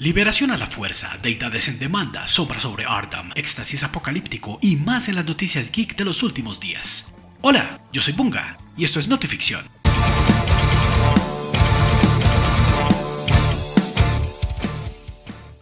[0.00, 5.16] Liberación a la fuerza, deidades en demanda, sombra sobre Ardam, éxtasis apocalíptico y más en
[5.16, 7.12] las noticias geek de los últimos días.
[7.40, 9.64] Hola, yo soy Bunga y esto es Notificción.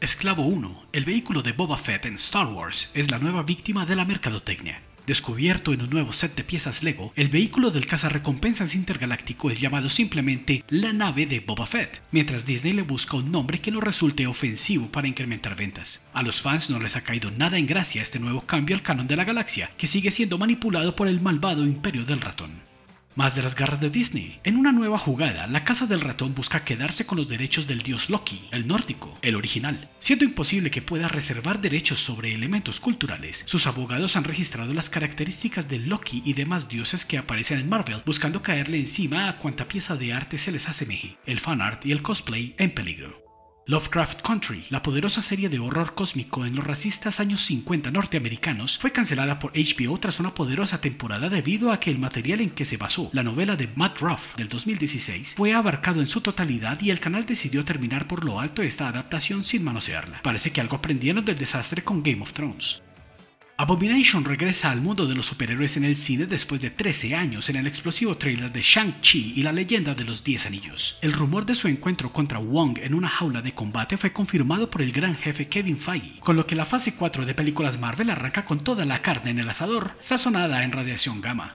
[0.00, 3.96] Esclavo 1, el vehículo de Boba Fett en Star Wars, es la nueva víctima de
[3.96, 4.80] la mercadotecnia.
[5.06, 9.88] Descubierto en un nuevo set de piezas Lego, el vehículo del cazarrecompensas intergaláctico es llamado
[9.88, 14.28] simplemente la nave de Boba Fett, mientras Disney le busca un nombre que no resulte
[14.28, 16.04] ofensivo para incrementar ventas.
[16.12, 19.08] A los fans no les ha caído nada en gracia este nuevo cambio al canon
[19.08, 22.71] de la galaxia, que sigue siendo manipulado por el malvado imperio del ratón.
[23.14, 24.40] Más de las garras de Disney.
[24.42, 28.08] En una nueva jugada, la Casa del Ratón busca quedarse con los derechos del dios
[28.08, 29.90] Loki, el nórdico, el original.
[29.98, 35.68] Siendo imposible que pueda reservar derechos sobre elementos culturales, sus abogados han registrado las características
[35.68, 39.96] de Loki y demás dioses que aparecen en Marvel, buscando caerle encima a cuanta pieza
[39.96, 41.18] de arte se les asemeje.
[41.26, 43.31] El fanart y el cosplay en peligro.
[43.64, 48.90] Lovecraft Country, la poderosa serie de horror cósmico en los racistas años 50 norteamericanos, fue
[48.90, 52.76] cancelada por HBO tras una poderosa temporada debido a que el material en que se
[52.76, 56.98] basó, la novela de Matt Ruff del 2016, fue abarcado en su totalidad y el
[56.98, 60.22] canal decidió terminar por lo alto esta adaptación sin manosearla.
[60.22, 62.82] Parece que algo aprendieron del desastre con Game of Thrones.
[63.62, 67.54] Abomination regresa al mundo de los superhéroes en el cine después de 13 años en
[67.54, 70.98] el explosivo trailer de Shang-Chi y la leyenda de los 10 anillos.
[71.00, 74.82] El rumor de su encuentro contra Wong en una jaula de combate fue confirmado por
[74.82, 78.44] el gran jefe Kevin Feige, con lo que la fase 4 de películas Marvel arranca
[78.44, 81.54] con toda la carne en el asador, sazonada en radiación gamma.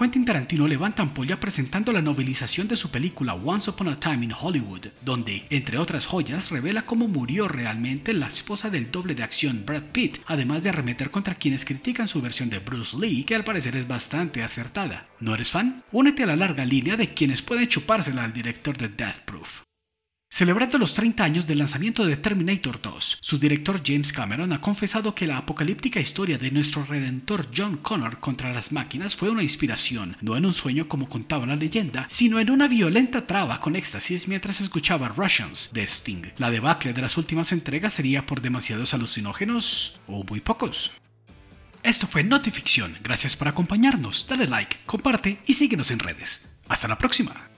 [0.00, 4.32] Quentin Tarantino levanta ampolla presentando la novelización de su película Once Upon a Time in
[4.32, 9.64] Hollywood, donde, entre otras joyas, revela cómo murió realmente la esposa del doble de acción
[9.66, 13.44] Brad Pitt, además de arremeter contra quienes critican su versión de Bruce Lee, que al
[13.44, 15.06] parecer es bastante acertada.
[15.20, 15.82] ¿No eres fan?
[15.92, 19.29] Únete a la larga línea de quienes pueden chupársela al director de Death.
[20.32, 25.12] Celebrando los 30 años del lanzamiento de Terminator 2, su director James Cameron ha confesado
[25.12, 30.16] que la apocalíptica historia de nuestro redentor John Connor contra las máquinas fue una inspiración,
[30.20, 34.28] no en un sueño como contaba la leyenda, sino en una violenta traba con éxtasis
[34.28, 36.28] mientras escuchaba Russians de Sting.
[36.38, 40.92] La debacle de las últimas entregas sería por demasiados alucinógenos o muy pocos.
[41.82, 46.48] Esto fue Notificción, gracias por acompañarnos, dale like, comparte y síguenos en redes.
[46.68, 47.50] Hasta la próxima.